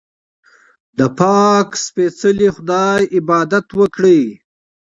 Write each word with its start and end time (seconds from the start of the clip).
د 0.97 0.99
پاک 1.19 1.67
سپېڅلي 1.85 2.49
خدای 2.55 3.01
عبادت 3.17 3.67
وکړئ. 3.79 4.21